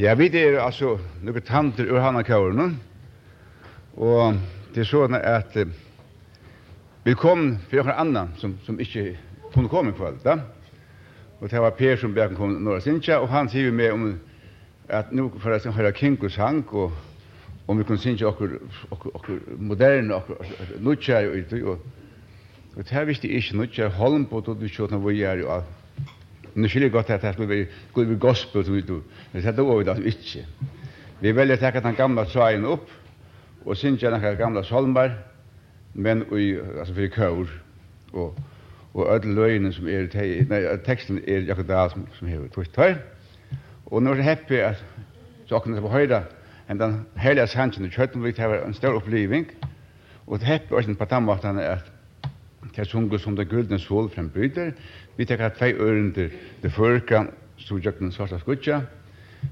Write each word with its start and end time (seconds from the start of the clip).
Ja, 0.00 0.14
vi 0.16 0.30
er 0.32 0.54
altså 0.64 0.94
noen 1.20 1.42
tanter 1.44 1.84
ur 1.84 1.98
hana 2.00 2.22
Hannakauren, 2.22 2.78
og 4.00 4.38
det 4.72 4.80
er 4.80 4.86
sånn 4.88 5.12
at 5.18 5.58
eh, 5.60 5.74
vi 7.04 7.12
kom 7.20 7.58
for 7.68 7.82
noen 7.82 7.98
annan 8.00 8.30
som, 8.40 8.54
som 8.64 8.78
ikke 8.80 9.18
kunne 9.52 9.68
komme 9.68 9.92
i 9.92 9.98
kveld, 9.98 10.22
da. 10.24 10.38
Og 11.42 11.52
det 11.52 11.60
var 11.60 11.76
Per 11.76 12.00
som 12.00 12.14
bjerg 12.16 12.32
kom 12.38 12.54
Norra 12.64 12.80
Sinja, 12.80 13.18
og 13.20 13.28
han 13.28 13.50
sier 13.52 13.76
med 13.76 13.92
om 13.92 14.06
at 14.88 15.12
nå 15.12 15.26
for 15.36 15.52
at 15.52 15.68
høyre 15.68 15.92
Kinko 15.92 16.32
sang, 16.32 16.62
og 16.72 16.96
om 17.68 17.76
vi 17.76 17.84
kunne 17.84 18.00
sinja 18.00 18.30
okkur, 18.30 18.56
okkur, 18.96 19.18
okkur 19.20 19.42
moderne, 19.58 20.16
okkur 20.16 20.80
nutjar 20.80 21.28
og 21.28 21.36
ytter, 21.42 21.66
og, 21.74 21.84
og 22.72 22.80
det 22.80 22.96
her 22.96 23.04
visste 23.04 23.28
jeg 23.28 23.44
ikke 23.44 23.60
nutjar, 23.60 23.92
Holm 24.00 24.24
på 24.32 24.40
tog 24.48 24.64
vi 24.64 24.72
kjøtna 24.72 24.96
hvor 24.96 25.12
jeg 25.12 25.28
er 25.28 25.44
jo 25.44 25.52
alt, 25.58 25.76
Nu 26.54 26.68
skulle 26.68 26.84
jag 26.84 26.92
godt 26.92 27.10
att 27.10 27.22
det 27.22 27.32
skulle 27.32 27.46
bli 27.46 27.66
skulle 27.90 28.06
bli 28.06 28.16
gospel, 28.16 28.64
så 28.64 28.70
du. 28.70 29.02
Men 29.32 29.42
det 29.42 29.62
var 29.62 29.78
det 29.78 29.86
da 29.86 29.94
ikke. 29.94 30.46
Vi 31.20 31.32
väljer 31.32 31.54
att 31.54 31.72
ta 31.72 31.80
den 31.80 31.94
gamla 31.94 32.24
gamle 32.24 32.68
upp 32.68 32.90
och 33.64 33.70
og 33.70 33.76
synge 33.76 34.10
noen 34.10 34.36
gamla 34.36 34.62
salmer, 34.62 35.10
men 35.94 36.24
vi 36.32 36.58
alltså 36.78 36.94
för 36.94 37.08
kör 37.08 37.46
och 38.12 38.38
och 38.92 39.06
öll 39.06 39.20
alle 39.20 39.34
løgene 39.34 39.72
som 39.72 39.88
er, 39.88 40.06
te, 40.06 40.46
nei, 40.48 40.76
teksten 40.84 41.20
er 41.26 41.40
jag 41.40 41.68
Dahl 41.68 41.90
som, 41.90 42.06
som 42.18 42.28
hever 42.28 42.48
tvitt 42.48 42.76
her. 42.76 42.96
Og 43.86 44.02
nå 44.02 44.10
er 44.10 44.14
det 44.14 44.24
happy 44.24 44.58
att 44.58 44.82
så 45.46 45.56
åkne 45.56 45.80
på 45.80 45.88
høyre, 45.88 46.24
enn 46.68 46.78
den 46.78 47.06
hela 47.16 47.46
sannsyn 47.46 47.84
i 47.84 47.90
Kjøttenvik, 47.90 48.36
det 48.36 48.48
var 48.48 48.66
en 48.66 48.74
stor 48.74 48.94
oppliving, 48.94 49.46
Och 50.26 50.38
det 50.38 50.46
happy 50.46 50.74
også 50.74 50.94
på 50.94 51.04
den 51.42 51.58
är 51.58 51.70
att 51.70 51.90
det 52.76 52.84
sunker 52.84 53.18
som 53.18 53.36
det 53.36 53.48
guldne 53.48 53.78
sol 53.78 54.10
frem 54.10 54.28
bryter, 54.28 54.72
Vi 55.20 55.26
tar 55.28 55.50
tvei 55.52 55.74
øren 55.76 56.14
til 56.16 56.30
det 56.62 56.70
førka, 56.72 57.26
storjøkken 57.60 58.12
svarta 58.12 58.38
skutja, 58.40 58.78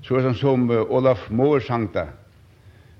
så 0.03 0.17
er 0.17 0.25
det 0.25 0.39
som 0.41 0.71
uh, 0.71 0.81
Olaf 0.89 1.27
sang 1.61 1.91
da, 1.93 2.07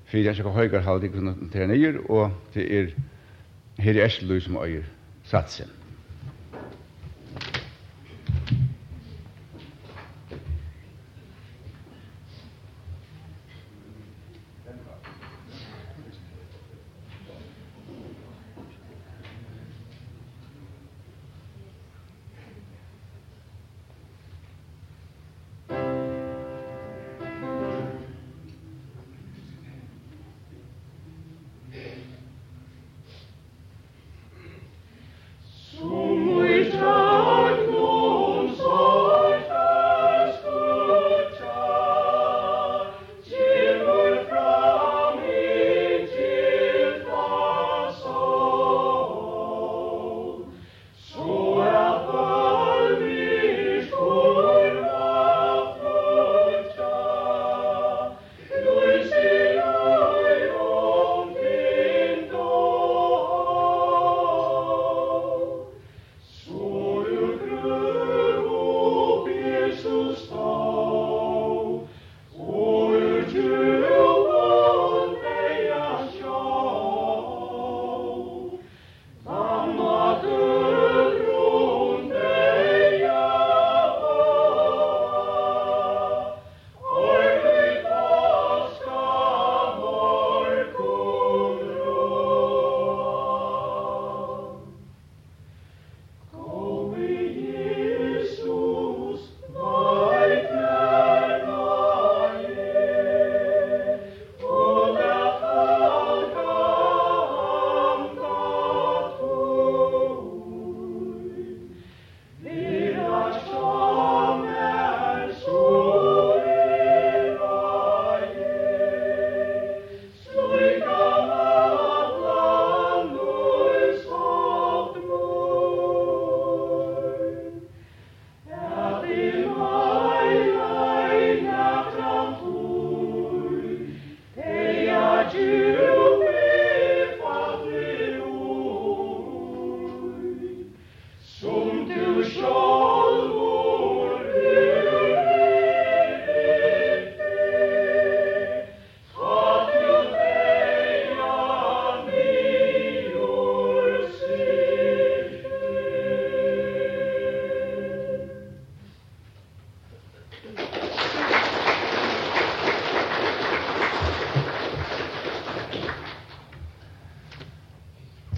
fyrir 0.05 0.25
jeg 0.25 0.35
sikker 0.35 0.51
høygar 0.51 0.85
halde 0.85 1.05
ikke 1.09 1.33
til 1.51 1.67
nyer, 1.67 1.97
og 2.11 2.31
det 2.53 2.67
er 2.79 2.87
her 3.79 3.93
i 3.93 4.05
Esseløy 4.05 4.39
som 4.39 4.57
øyer 4.61 4.85
satsen. 5.23 5.78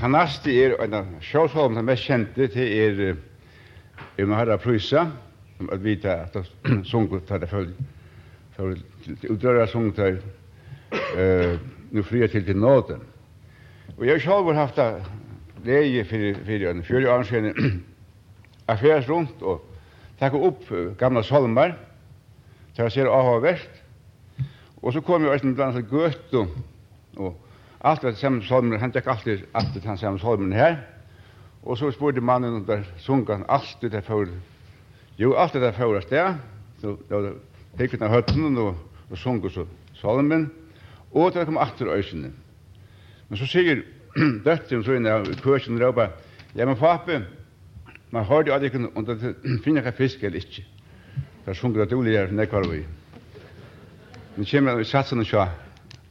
Den 0.01 0.15
neste 0.15 0.49
er, 0.49 0.71
en 0.81 0.95
av 0.97 1.09
sjåsholm 1.21 1.75
som 1.77 1.89
er 1.93 1.99
kjente, 2.01 2.47
det 2.49 2.63
er 2.65 3.01
Ima 4.17 4.39
Harra 4.39 4.55
Prysa, 4.57 5.03
som 5.59 5.67
at 5.69 5.83
vi 5.83 5.93
at 6.09 6.35
at 6.39 6.47
sunget 6.89 7.27
tar 7.27 7.37
det 7.37 7.49
følge, 7.49 7.75
for 8.55 8.73
utdøra 9.29 9.67
sunget 9.67 9.95
tar 9.95 10.17
nu 11.91 12.01
fria 12.01 12.27
til 12.27 12.45
til 12.45 12.57
nåden. 12.57 13.03
Og 13.97 14.07
jeg 14.07 14.21
sjål 14.21 14.53
har 14.53 14.65
haft 14.65 14.79
leie 15.65 16.03
fyrir 16.05 16.69
en 16.69 16.83
fyrir 16.83 17.09
år 17.09 17.23
siden 17.23 17.83
affæres 18.67 19.09
rundt 19.09 19.41
og 19.41 19.61
takk 20.19 20.33
opp 20.33 20.65
gamla 20.97 21.21
solmar, 21.23 21.77
tar 22.75 22.89
seg 22.89 23.05
avhavverst, 23.05 23.83
og 24.81 24.93
så 24.93 25.01
kom 25.01 25.21
jeg 25.21 25.31
også 25.31 25.53
blant 25.53 25.75
annet 25.77 25.89
gøtt 25.89 26.33
og, 26.33 26.47
og 27.17 27.50
Alt 27.83 28.03
var 28.03 28.13
samme 28.13 28.43
salmer, 28.45 28.77
han 28.77 28.91
tek 28.91 29.07
alltid, 29.07 29.45
alltid 29.53 29.85
han 29.85 29.97
samme 29.97 30.19
salmen 30.19 30.53
her. 30.53 30.75
Og 31.63 31.77
så 31.77 31.91
spurte 31.91 32.21
mannen 32.21 32.55
om 32.55 32.65
der 32.65 32.83
sungan 32.97 33.45
alt 33.49 33.77
det 33.81 33.91
der 33.91 34.01
for, 34.01 34.25
jo, 35.17 35.33
alt 35.33 35.53
det 35.53 35.61
der 35.61 35.71
for 35.71 35.97
et 35.97 36.03
sted. 36.03 36.35
Så 36.81 36.95
da 37.09 37.33
fikk 37.77 37.95
vi 37.97 38.05
av 38.05 38.13
høtten 38.13 38.57
og, 38.57 38.75
og 39.09 39.17
sunga 39.17 39.49
så 39.49 39.65
salmen. 39.97 40.49
Og 41.11 41.33
det 41.33 41.45
kom 41.45 41.57
atter 41.57 41.89
øysene. 41.93 42.31
Men 43.29 43.37
så 43.39 43.47
sier 43.49 43.83
døtteren 44.45 44.83
så 44.83 44.97
inn 44.97 45.09
av 45.09 45.25
kursen 45.41 45.77
og 45.77 45.85
råpa, 45.85 46.09
ja, 46.55 46.65
men 46.65 46.75
pape, 46.75 47.21
man 48.11 48.25
hørte 48.27 48.51
jo 48.51 48.55
aldri 48.57 48.89
om 48.91 49.05
det 49.07 49.35
finner 49.63 49.81
ikke 49.81 49.97
fisk 50.03 50.23
eller 50.23 50.41
ikke. 50.41 50.65
Der 51.45 51.57
sunga 51.57 51.85
det 51.85 51.97
ulig 51.97 52.17
her, 52.17 52.31
nekvar 52.31 52.67
vi. 52.69 52.83
Men 54.35 54.45
kommer 54.45 54.75
vi 54.75 54.85
satsen 54.85 55.23
og 55.23 55.29
sjå, 55.29 55.45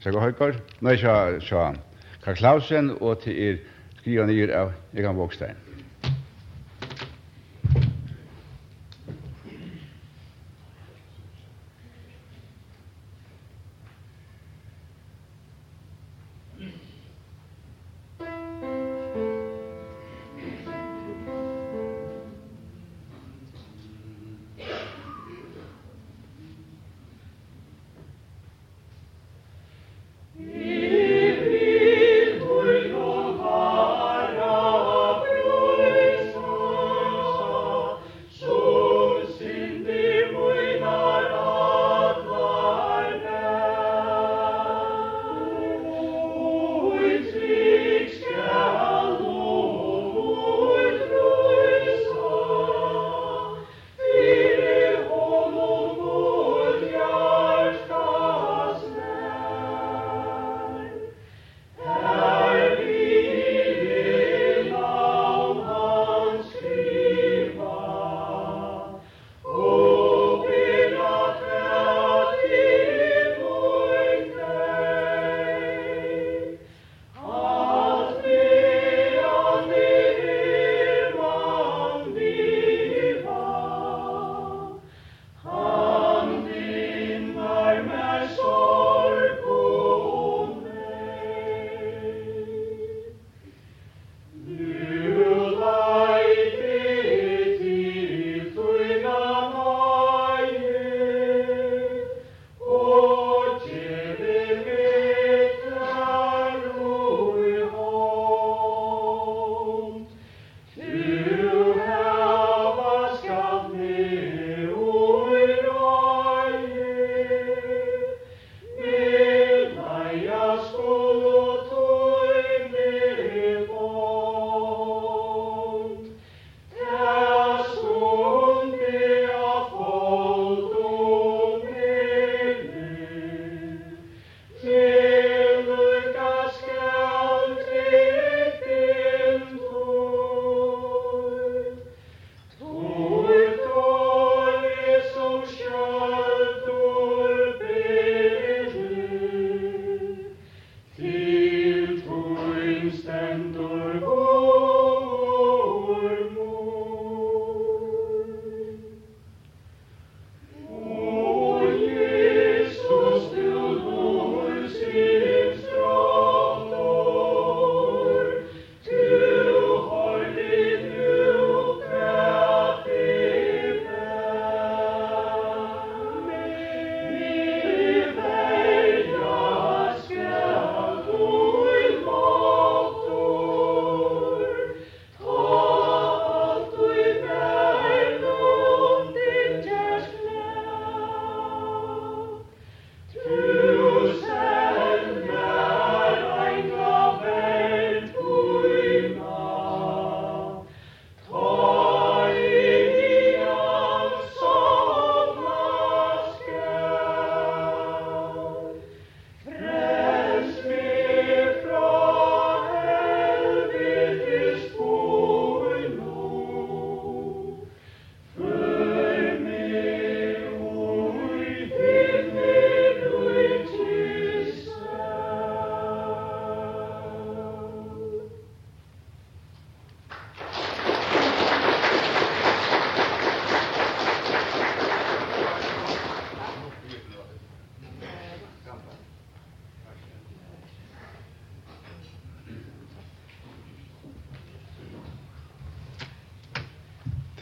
Sjaka 0.01 0.21
Høygaard, 0.23 0.61
nei, 0.81 0.95
sjaka 0.97 1.75
Karl 2.25 2.37
Klausen, 2.39 2.87
og 3.05 3.19
til 3.21 3.37
er 3.37 3.59
skriva 3.99 4.25
nyer 4.25 4.53
av 4.57 4.71
Egan 4.97 5.19
Vågstein. 5.19 5.59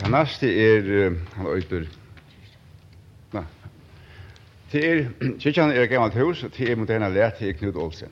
Han 0.08 0.20
næste 0.20 0.76
er, 0.76 1.10
han 1.36 1.46
øyder, 1.46 1.84
na, 3.32 3.44
det 4.72 4.84
er, 4.84 5.04
kyrkjan 5.42 5.70
er 5.70 5.86
gammalt 5.86 6.14
hus, 6.14 6.44
det 6.58 6.70
er 6.70 6.76
moderna 6.76 7.08
lær, 7.08 7.30
til 7.30 7.48
er 7.48 7.52
Knut 7.52 7.76
Olsen. 7.76 8.08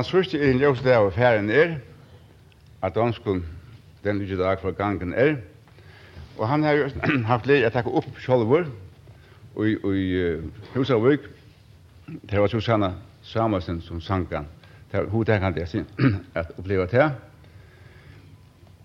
Tann 0.00 0.08
første 0.08 0.38
er 0.40 0.54
en 0.54 0.60
ljøs 0.62 0.78
av 0.88 1.10
ferien 1.12 1.50
er, 1.52 1.74
at 2.80 2.96
ønsken 2.96 3.42
den 4.00 4.22
lykke 4.22 4.38
dag 4.38 4.62
for 4.62 4.72
gangen 4.72 5.12
er, 5.12 5.34
og 6.38 6.48
han 6.48 6.64
har 6.64 6.78
jo 6.78 6.86
haft 7.28 7.44
leir 7.50 7.66
at 7.68 7.76
takke 7.76 7.92
opp 7.92 8.08
sjolvor, 8.16 8.64
og 9.58 9.68
i, 9.68 9.74
og 9.76 9.98
i 10.00 10.06
uh, 10.38 10.46
Husavøk, 10.72 11.28
det 12.06 12.40
var 12.40 12.48
Susanna 12.48 12.94
Samuelsen 13.28 13.82
som 13.84 14.00
sankan, 14.00 14.48
det 14.88 15.02
var 15.02 15.12
hovedtekant 15.12 15.60
jeg 15.60 15.68
sin, 15.68 15.86
at 16.34 16.56
oppleva 16.56 16.88
det. 16.96 17.10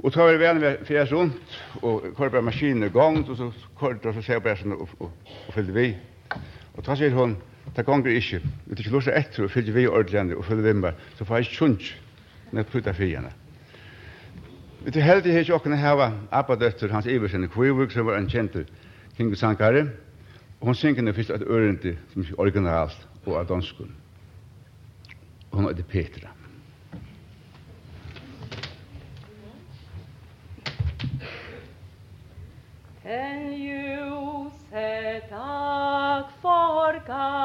Og 0.04 0.12
tar 0.12 0.28
vi 0.28 0.36
det 0.36 0.44
vel 0.44 0.64
med 0.66 0.86
fjers 0.86 1.16
rundt, 1.16 1.60
og 1.80 2.12
kvar 2.18 2.36
bare 2.36 2.50
maskinen 2.52 2.90
i 2.90 2.92
gang, 2.92 3.24
og 3.24 3.38
så 3.40 3.52
kvar 3.80 3.96
det, 3.96 4.12
og 4.12 4.20
så 4.20 4.28
ser 4.28 4.42
jeg 4.42 4.50
bare 4.50 4.60
sånn, 4.60 4.76
og, 4.76 4.90
og, 5.00 5.08
og, 5.08 5.36
og 5.48 5.56
fyllde 5.56 5.80
vi. 5.80 5.94
Og 6.76 6.84
så 6.84 7.00
sier 7.00 7.16
hun, 7.16 7.40
Det 7.76 7.86
gonger 7.86 8.12
ikkje. 8.12 8.40
Hvis 8.66 8.78
jeg 8.78 8.86
ikkje 8.86 8.92
lurer 8.94 9.18
etter 9.20 9.44
og 9.44 9.52
fylgje 9.52 9.74
vi 9.74 9.88
ordentlig 9.88 10.38
og 10.38 10.46
fylger 10.46 10.64
vimmer, 10.64 10.92
så 11.18 11.26
får 11.26 11.36
jeg 11.36 11.46
ikke 11.46 11.56
sunt 11.56 11.90
når 12.52 12.60
jeg 12.60 12.66
prutter 12.72 12.94
frierne. 12.94 13.32
Vi 14.86 15.00
er 15.00 15.02
heldig 15.02 15.32
her 15.34 15.40
ikke 15.40 15.56
åkne 15.56 15.78
heva 15.82 16.12
Abba-døtter 16.32 16.92
hans 16.94 17.06
Iversen 17.10 17.44
i 17.44 17.48
Kvivuk, 17.48 17.92
som 17.92 18.06
var 18.06 18.20
en 18.20 18.30
kjent 18.30 18.54
kingesankare, 19.18 19.88
og 20.62 20.68
hun 20.68 20.76
synger 20.76 21.14
først 21.14 21.30
et 21.30 21.48
ørende 21.48 21.98
som 22.14 22.22
er 22.22 22.40
originalt 22.40 23.08
og 23.26 23.40
av 23.40 23.48
danskun. 23.50 23.96
Og 25.52 25.58
hun 25.58 25.70
er 25.70 25.74
det 25.74 25.88
Petra. 25.90 26.30
Hen 33.06 33.50
ljuset 33.58 35.30
takk 35.30 36.32
for 36.42 37.02
gav 37.08 37.45